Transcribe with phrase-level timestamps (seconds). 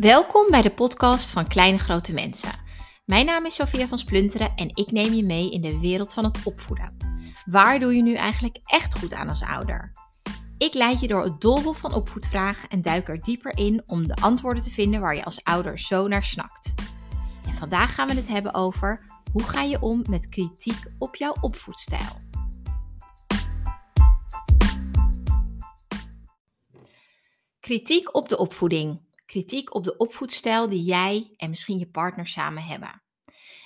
[0.00, 2.52] Welkom bij de podcast van Kleine Grote Mensen.
[3.04, 6.24] Mijn naam is Sophia van Splunteren en ik neem je mee in de wereld van
[6.24, 6.96] het opvoeden.
[7.44, 9.92] Waar doe je nu eigenlijk echt goed aan als ouder?
[10.58, 14.16] Ik leid je door het doolhof van opvoedvragen en duik er dieper in om de
[14.16, 16.74] antwoorden te vinden waar je als ouder zo naar snakt.
[17.46, 21.34] En vandaag gaan we het hebben over hoe ga je om met kritiek op jouw
[21.40, 22.26] opvoedstijl.
[27.60, 29.06] Kritiek op de opvoeding.
[29.28, 33.02] Kritiek op de opvoedstijl die jij en misschien je partner samen hebben.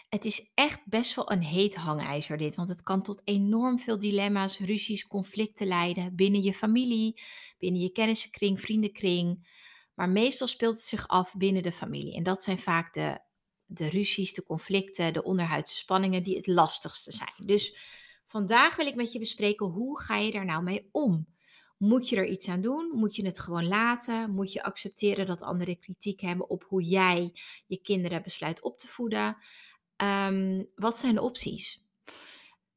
[0.09, 3.99] Het is echt best wel een heet hangijzer dit, want het kan tot enorm veel
[3.99, 7.23] dilemma's, ruzies, conflicten leiden binnen je familie,
[7.59, 9.49] binnen je kennissenkring, vriendenkring.
[9.95, 12.15] Maar meestal speelt het zich af binnen de familie.
[12.15, 13.19] En dat zijn vaak de,
[13.65, 17.35] de ruzies, de conflicten, de onderhuidse spanningen die het lastigste zijn.
[17.37, 17.77] Dus
[18.27, 21.27] vandaag wil ik met je bespreken hoe ga je daar nou mee om?
[21.83, 22.93] Moet je er iets aan doen?
[22.95, 24.31] Moet je het gewoon laten?
[24.31, 27.33] Moet je accepteren dat anderen kritiek hebben op hoe jij
[27.67, 29.37] je kinderen besluit op te voeden?
[29.97, 31.85] Ehm, wat zijn de opties?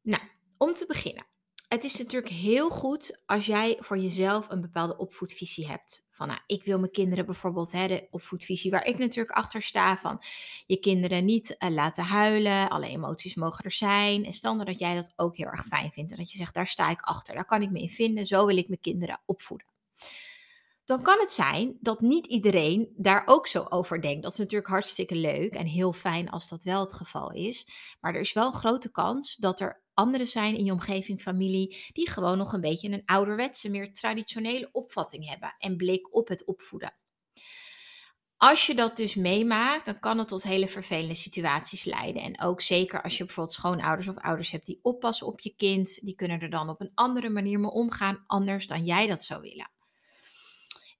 [0.01, 0.23] Nou,
[0.57, 1.27] om te beginnen.
[1.75, 6.05] Het is natuurlijk heel goed als jij voor jezelf een bepaalde opvoedvisie hebt.
[6.09, 9.97] Van, nou, ik wil mijn kinderen bijvoorbeeld, hè, de opvoedvisie waar ik natuurlijk achter sta,
[9.97, 10.21] van
[10.65, 14.25] je kinderen niet uh, laten huilen, alle emoties mogen er zijn.
[14.25, 16.67] En standaard dat jij dat ook heel erg fijn vindt en dat je zegt, daar
[16.67, 19.67] sta ik achter, daar kan ik me in vinden, zo wil ik mijn kinderen opvoeden
[20.85, 24.23] dan kan het zijn dat niet iedereen daar ook zo over denkt.
[24.23, 27.67] Dat is natuurlijk hartstikke leuk en heel fijn als dat wel het geval is.
[28.01, 31.89] Maar er is wel een grote kans dat er anderen zijn in je omgeving, familie,
[31.93, 36.45] die gewoon nog een beetje een ouderwetse, meer traditionele opvatting hebben en blik op het
[36.45, 36.93] opvoeden.
[38.37, 42.21] Als je dat dus meemaakt, dan kan het tot hele vervelende situaties leiden.
[42.21, 46.05] En ook zeker als je bijvoorbeeld schoonouders of ouders hebt die oppassen op je kind,
[46.05, 49.41] die kunnen er dan op een andere manier mee omgaan, anders dan jij dat zou
[49.41, 49.71] willen.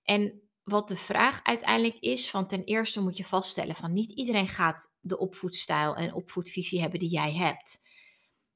[0.03, 4.47] En wat de vraag uiteindelijk is, van ten eerste moet je vaststellen van niet iedereen
[4.47, 7.84] gaat de opvoedstijl en opvoedvisie hebben die jij hebt.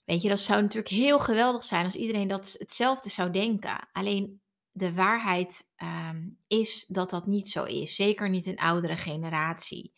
[0.09, 3.89] Weet je, dat zou natuurlijk heel geweldig zijn als iedereen dat hetzelfde zou denken.
[3.91, 7.95] Alleen de waarheid um, is dat dat niet zo is.
[7.95, 9.93] Zeker niet een oudere generatie.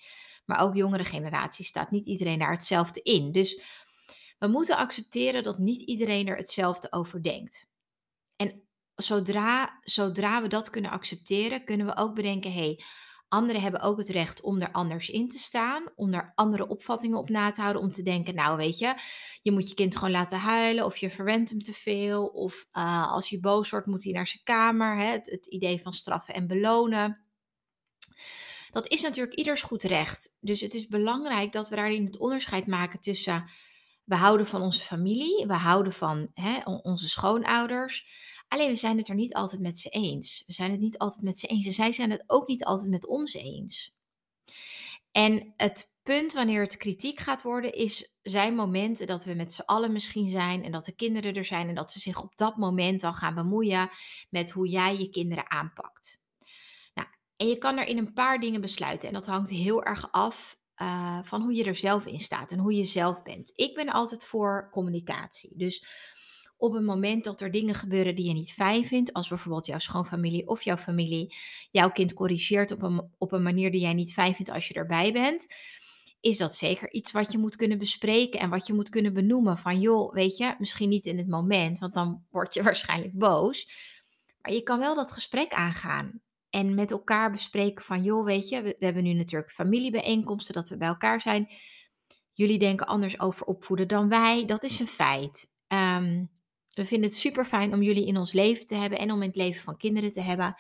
[0.46, 3.32] Maar ook jongere generatie staat niet iedereen daar hetzelfde in.
[3.32, 3.62] Dus
[4.40, 7.72] we moeten accepteren dat niet iedereen er hetzelfde over denkt.
[8.36, 8.64] En
[8.96, 12.84] zodra, zodra we dat kunnen accepteren, kunnen we ook bedenken: hé, hey,
[13.32, 17.18] anderen hebben ook het recht om er anders in te staan, om er andere opvattingen
[17.18, 18.96] op na te houden, om te denken: nou, weet je,
[19.42, 23.12] je moet je kind gewoon laten huilen, of je verwendt hem te veel, of uh,
[23.12, 24.98] als hij boos wordt, moet hij naar zijn kamer.
[24.98, 25.06] Hè?
[25.06, 27.26] Het, het idee van straffen en belonen.
[28.72, 30.38] Dat is natuurlijk ieders goed recht.
[30.40, 33.50] Dus het is belangrijk dat we daarin het onderscheid maken tussen
[34.04, 38.08] we houden van onze familie, we houden van hè, onze schoonouders.
[38.52, 40.44] Alleen we zijn het er niet altijd met ze eens.
[40.48, 41.66] We zijn het niet altijd met ze eens.
[41.66, 43.96] En zij zijn het ook niet altijd met ons eens.
[45.12, 49.62] En het punt wanneer het kritiek gaat worden, is zijn momenten dat we met z'n
[49.62, 52.58] allen misschien zijn en dat de kinderen er zijn en dat ze zich op dat
[52.58, 53.90] moment al gaan bemoeien
[54.30, 56.24] met hoe jij je kinderen aanpakt.
[56.94, 60.12] Nou, en je kan er in een paar dingen besluiten en dat hangt heel erg
[60.12, 63.52] af uh, van hoe je er zelf in staat en hoe je zelf bent.
[63.56, 65.58] Ik ben altijd voor communicatie.
[65.58, 65.86] Dus
[66.62, 69.80] op het moment dat er dingen gebeuren die je niet fijn vindt, als bijvoorbeeld jouw
[69.80, 71.36] schoonfamilie of jouw familie
[71.72, 74.74] jouw kind corrigeert op een, op een manier die jij niet fijn vindt als je
[74.74, 75.56] erbij bent,
[76.20, 79.58] is dat zeker iets wat je moet kunnen bespreken en wat je moet kunnen benoemen.
[79.58, 83.72] Van joh, weet je, misschien niet in het moment, want dan word je waarschijnlijk boos.
[84.42, 86.22] Maar je kan wel dat gesprek aangaan.
[86.50, 90.70] En met elkaar bespreken van joh, weet je, we, we hebben nu natuurlijk familiebijeenkomsten, dat
[90.70, 91.50] we bij elkaar zijn.
[92.34, 94.46] Jullie denken anders over opvoeden dan wij.
[94.46, 95.52] Dat is een feit.
[95.68, 96.30] Um,
[96.74, 99.28] we vinden het super fijn om jullie in ons leven te hebben en om in
[99.28, 100.56] het leven van kinderen te hebben.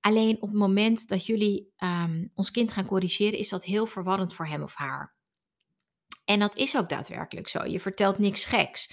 [0.00, 4.34] Alleen op het moment dat jullie um, ons kind gaan corrigeren, is dat heel verwarrend
[4.34, 5.14] voor hem of haar.
[6.24, 7.64] En dat is ook daadwerkelijk zo.
[7.64, 8.90] Je vertelt niks geks.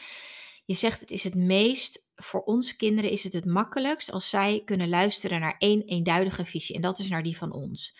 [0.65, 4.61] Je zegt het is het meest, voor onze kinderen is het het makkelijkst als zij
[4.65, 6.75] kunnen luisteren naar één eenduidige visie.
[6.75, 7.97] En dat is naar die van ons.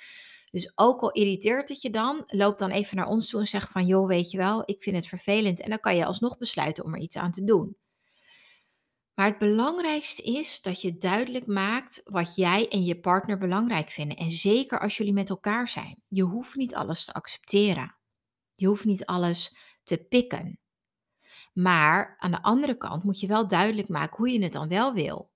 [0.51, 3.69] Dus ook al irriteert het je dan, loop dan even naar ons toe en zeg
[3.71, 5.61] van joh, weet je wel, ik vind het vervelend.
[5.61, 7.77] En dan kan je alsnog besluiten om er iets aan te doen.
[9.19, 14.17] Maar het belangrijkste is dat je duidelijk maakt wat jij en je partner belangrijk vinden.
[14.17, 16.01] En zeker als jullie met elkaar zijn.
[16.07, 17.95] Je hoeft niet alles te accepteren.
[18.55, 20.59] Je hoeft niet alles te pikken.
[21.53, 24.93] Maar aan de andere kant moet je wel duidelijk maken hoe je het dan wel
[24.93, 25.31] wil.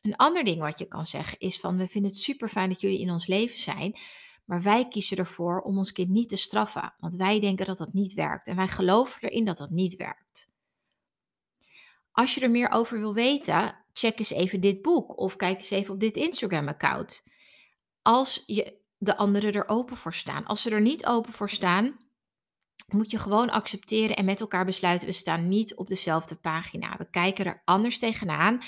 [0.00, 2.80] Een ander ding wat je kan zeggen is van we vinden het super fijn dat
[2.80, 3.96] jullie in ons leven zijn,
[4.44, 7.92] maar wij kiezen ervoor om ons kind niet te straffen, want wij denken dat dat
[7.92, 10.47] niet werkt en wij geloven erin dat dat niet werkt.
[12.18, 15.70] Als je er meer over wil weten, check eens even dit boek of kijk eens
[15.70, 17.24] even op dit Instagram-account.
[18.02, 20.46] Als je de anderen er open voor staan.
[20.46, 21.96] Als ze er niet open voor staan,
[22.88, 26.96] moet je gewoon accepteren en met elkaar besluiten: we staan niet op dezelfde pagina.
[26.96, 28.60] We kijken er anders tegenaan,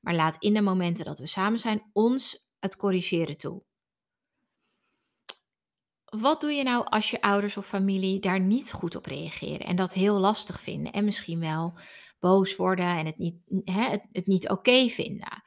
[0.00, 3.62] maar laat in de momenten dat we samen zijn ons het corrigeren toe.
[6.08, 9.76] Wat doe je nou als je ouders of familie daar niet goed op reageren en
[9.76, 11.78] dat heel lastig vinden en misschien wel
[12.20, 15.42] boos worden en het niet, het, het niet oké vinden?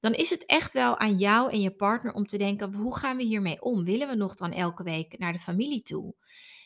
[0.00, 3.16] Dan is het echt wel aan jou en je partner om te denken: hoe gaan
[3.16, 3.84] we hiermee om?
[3.84, 6.14] Willen we nog dan elke week naar de familie toe?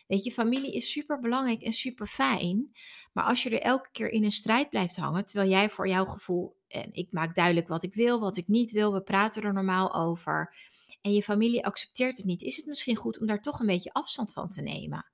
[0.07, 2.71] Weet je, familie is super belangrijk en super fijn.
[3.13, 6.05] Maar als je er elke keer in een strijd blijft hangen, terwijl jij voor jouw
[6.05, 9.53] gevoel, en ik maak duidelijk wat ik wil, wat ik niet wil, we praten er
[9.53, 10.55] normaal over.
[11.01, 13.93] En je familie accepteert het niet, is het misschien goed om daar toch een beetje
[13.93, 15.11] afstand van te nemen.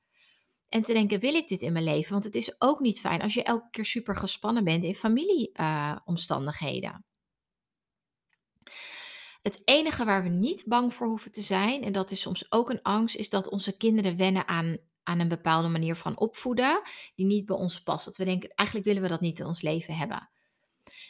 [0.69, 2.13] En te denken, wil ik dit in mijn leven?
[2.13, 7.05] Want het is ook niet fijn als je elke keer super gespannen bent in familieomstandigheden.
[9.43, 12.71] Het enige waar we niet bang voor hoeven te zijn, en dat is soms ook
[12.71, 16.83] een angst, is dat onze kinderen wennen aan, aan een bepaalde manier van opvoeden,
[17.15, 18.05] die niet bij ons past.
[18.05, 20.29] Dat we denken, eigenlijk willen we dat niet in ons leven hebben.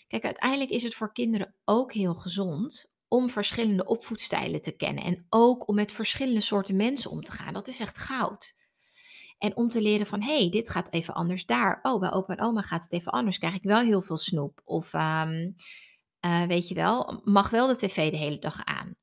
[0.07, 5.27] Kijk, uiteindelijk is het voor kinderen ook heel gezond om verschillende opvoedstijlen te kennen en
[5.29, 7.55] ook om met verschillende soorten mensen om te gaan.
[7.55, 8.55] Dat is echt goud.
[9.39, 11.79] En om te leren van, hé, hey, dit gaat even anders daar.
[11.83, 13.39] Oh, bij opa en oma gaat het even anders.
[13.39, 14.61] Krijg ik wel heel veel snoep.
[14.65, 15.55] Of um,
[16.27, 18.97] uh, weet je wel, mag wel de tv de hele dag aan.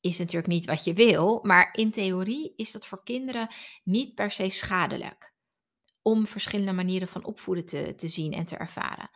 [0.00, 3.48] Is natuurlijk niet wat je wil, maar in theorie is dat voor kinderen
[3.84, 5.34] niet per se schadelijk.
[6.02, 9.10] Om verschillende manieren van opvoeden te, te zien en te ervaren.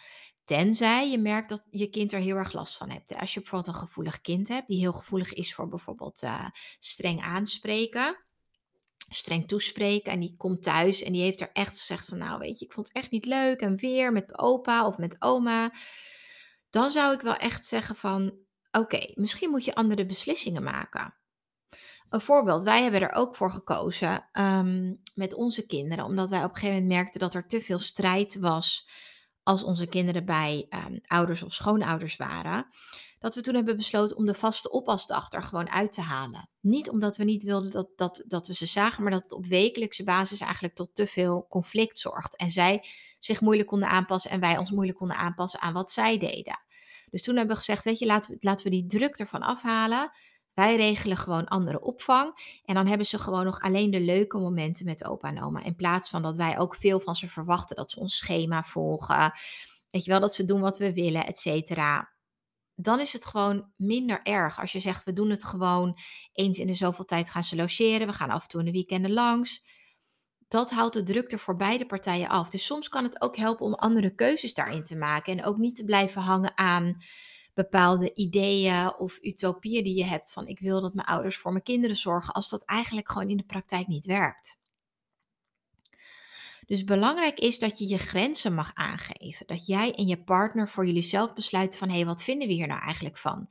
[0.46, 3.16] Tenzij je merkt dat je kind er heel erg last van hebt.
[3.16, 6.48] Als je bijvoorbeeld een gevoelig kind hebt, die heel gevoelig is voor bijvoorbeeld uh,
[6.78, 8.24] streng aanspreken,
[9.08, 10.12] streng toespreken.
[10.12, 12.72] En die komt thuis en die heeft er echt gezegd van, nou weet je, ik
[12.72, 13.60] vond het echt niet leuk.
[13.60, 15.72] En weer met opa of met oma
[16.76, 18.38] dan zou ik wel echt zeggen van,
[18.70, 21.14] oké, misschien moet je andere beslissingen maken.
[22.08, 26.50] Een voorbeeld, wij hebben er ook voor gekozen um, met onze kinderen, omdat wij op
[26.50, 28.88] een gegeven moment merkten dat er te veel strijd was
[29.46, 32.66] als onze kinderen bij um, ouders of schoonouders waren.
[33.18, 36.48] Dat we toen hebben besloten om de vaste oppasdag er gewoon uit te halen.
[36.60, 39.46] Niet omdat we niet wilden dat, dat, dat we ze zagen, maar dat het op
[39.46, 42.36] wekelijkse basis eigenlijk tot te veel conflict zorgt.
[42.36, 42.84] En zij
[43.18, 46.60] zich moeilijk konden aanpassen en wij ons moeilijk konden aanpassen aan wat zij deden.
[47.10, 50.10] Dus toen hebben we gezegd, weet je, laten we, laten we die druk ervan afhalen.
[50.56, 52.60] Wij regelen gewoon andere opvang.
[52.64, 55.64] En dan hebben ze gewoon nog alleen de leuke momenten met opa en oma.
[55.64, 57.76] In plaats van dat wij ook veel van ze verwachten.
[57.76, 59.32] Dat ze ons schema volgen.
[59.88, 62.12] Weet je wel, dat ze doen wat we willen, et cetera.
[62.74, 64.60] Dan is het gewoon minder erg.
[64.60, 65.98] Als je zegt, we doen het gewoon
[66.32, 68.06] eens in de zoveel tijd gaan ze logeren.
[68.06, 69.62] We gaan af en toe in de weekenden langs
[70.48, 72.50] dat haalt de druk er voor beide partijen af.
[72.50, 75.38] Dus soms kan het ook helpen om andere keuzes daarin te maken.
[75.38, 76.96] En ook niet te blijven hangen aan
[77.56, 80.32] bepaalde ideeën of utopieën die je hebt.
[80.32, 82.34] Van ik wil dat mijn ouders voor mijn kinderen zorgen.
[82.34, 84.58] Als dat eigenlijk gewoon in de praktijk niet werkt.
[86.66, 89.46] Dus belangrijk is dat je je grenzen mag aangeven.
[89.46, 92.54] Dat jij en je partner voor jullie zelf besluiten van hé, hey, wat vinden we
[92.54, 93.48] hier nou eigenlijk van?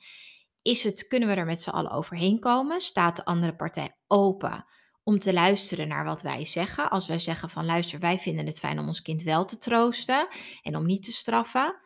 [0.62, 2.82] Is het, kunnen we er met z'n allen overheen komen?
[2.82, 4.66] Staat de andere partij open
[5.04, 6.90] om te luisteren naar wat wij zeggen.
[6.90, 10.28] Als wij zeggen van luister, wij vinden het fijn om ons kind wel te troosten
[10.62, 11.85] en om niet te straffen,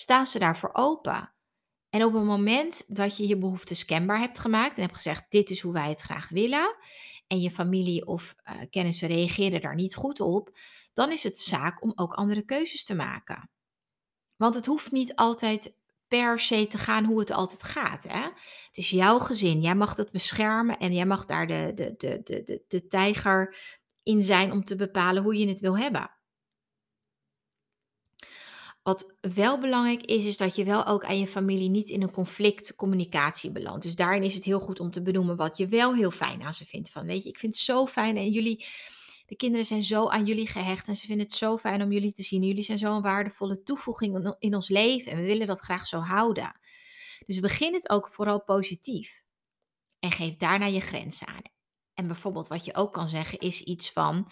[0.00, 1.32] staan ze daarvoor open.
[1.90, 5.50] En op het moment dat je je behoeftes kenbaar hebt gemaakt en hebt gezegd: dit
[5.50, 6.76] is hoe wij het graag willen,
[7.26, 10.58] en je familie of uh, kennissen reageren daar niet goed op,
[10.92, 13.50] dan is het zaak om ook andere keuzes te maken.
[14.36, 15.78] Want het hoeft niet altijd
[16.08, 18.04] per se te gaan hoe het altijd gaat.
[18.04, 18.22] Hè?
[18.66, 22.20] Het is jouw gezin, jij mag dat beschermen en jij mag daar de, de, de,
[22.24, 23.56] de, de, de tijger
[24.02, 26.19] in zijn om te bepalen hoe je het wil hebben.
[28.82, 32.10] Wat wel belangrijk is, is dat je wel ook aan je familie niet in een
[32.10, 33.82] conflict communicatie belandt.
[33.82, 36.54] Dus daarin is het heel goed om te benoemen wat je wel heel fijn aan
[36.54, 36.90] ze vindt.
[36.90, 38.66] Van weet je, ik vind het zo fijn en jullie
[39.26, 42.12] de kinderen zijn zo aan jullie gehecht en ze vinden het zo fijn om jullie
[42.12, 42.42] te zien.
[42.42, 46.60] Jullie zijn zo'n waardevolle toevoeging in ons leven en we willen dat graag zo houden.
[47.26, 49.22] Dus begin het ook vooral positief
[49.98, 51.42] en geef daarna je grenzen aan.
[51.94, 54.30] En bijvoorbeeld wat je ook kan zeggen is iets van,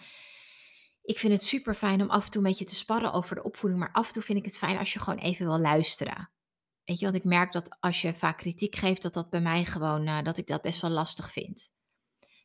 [1.09, 3.43] ik vind het super fijn om af en toe met je te sparren over de
[3.43, 6.31] opvoeding, maar af en toe vind ik het fijn als je gewoon even wil luisteren.
[6.83, 9.65] Weet je, want ik merk dat als je vaak kritiek geeft, dat dat bij mij
[9.65, 11.73] gewoon, uh, dat ik dat best wel lastig vind.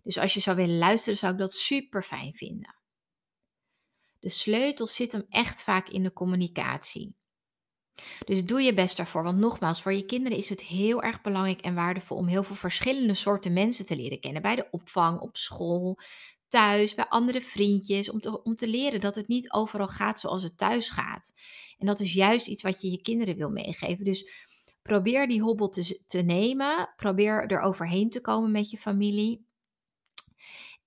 [0.03, 2.77] Dus als je zou willen luisteren, zou ik dat super fijn vinden.
[4.19, 7.17] De sleutel zit hem echt vaak in de communicatie.
[8.25, 9.23] Dus doe je best daarvoor.
[9.23, 12.57] Want nogmaals, voor je kinderen is het heel erg belangrijk en waardevol om heel veel
[12.57, 14.43] verschillende soorten mensen te leren kennen.
[14.43, 15.99] Bij de opvang, op school,
[16.55, 18.11] thuis, bij andere vriendjes.
[18.11, 21.33] Om te, om te leren dat het niet overal gaat zoals het thuis gaat.
[21.79, 24.05] En dat is juist iets wat je je kinderen wil meegeven.
[24.05, 24.53] Dus
[24.89, 26.93] Probeer die hobbel te, te nemen.
[26.97, 29.47] Probeer er overheen te komen met je familie.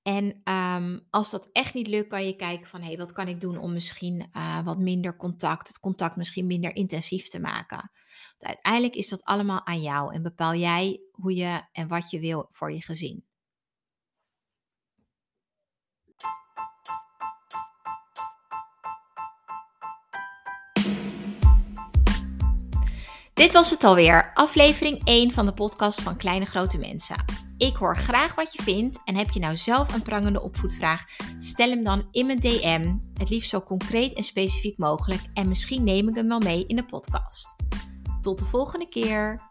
[0.01, 3.27] En ehm, als dat echt niet lukt, kan je kijken van hé, hey, wat kan
[3.27, 7.91] ik doen om misschien uh, wat minder contact, het contact misschien minder intensief te maken.
[8.37, 12.19] Want uiteindelijk is dat allemaal aan jou en bepaal jij hoe je en wat je
[12.19, 13.25] wil voor je gezin.
[23.37, 27.25] Dit was het alweer, aflevering 1 van de podcast van Kleine Grote Mensen.
[27.57, 31.03] Ik hoor graag wat je vindt en heb je nou zelf een prangende opvoedvraag?
[31.39, 35.83] Stel hem dan in mijn DM, het liefst zo concreet en specifiek mogelijk en misschien
[35.83, 37.55] neem ik hem wel mee in de podcast.
[38.21, 39.41] Tot de volgende keer.